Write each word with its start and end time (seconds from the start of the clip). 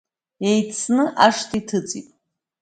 Еицны 0.49 1.03
ашҭа 1.25 1.55
иҭыҵит. 1.59 2.07